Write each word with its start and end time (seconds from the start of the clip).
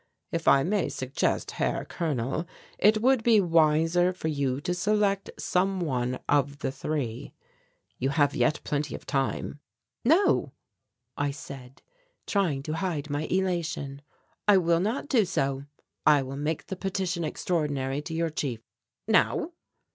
If 0.31 0.47
I 0.47 0.63
may 0.63 0.89
suggest, 0.89 1.51
Herr 1.51 1.85
Colonel 1.85 2.47
it 2.79 3.03
would 3.03 3.21
be 3.21 3.39
wiser 3.39 4.11
for 4.13 4.29
you 4.29 4.59
to 4.61 4.73
select 4.73 5.29
some 5.37 5.79
one 5.79 6.17
of 6.27 6.57
the 6.57 6.71
three 6.71 7.35
you 7.99 8.09
have 8.09 8.33
yet 8.35 8.61
plenty 8.63 8.95
of 8.95 9.05
time." 9.05 9.59
"No," 10.03 10.53
I 11.17 11.29
said, 11.29 11.83
trying 12.25 12.63
to 12.63 12.73
hide 12.77 13.11
my 13.11 13.25
elation. 13.29 14.01
"I 14.47 14.57
will 14.57 14.79
not 14.79 15.07
do 15.07 15.23
so. 15.23 15.65
I 16.03 16.23
will 16.23 16.35
make 16.35 16.65
the 16.65 16.75
Petition 16.75 17.23
Extraordinary 17.23 18.01
to 18.01 18.13
your 18.15 18.31
chief." 18.31 18.61
"Now?" 19.07 19.51